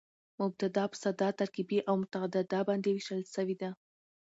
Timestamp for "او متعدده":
1.89-2.59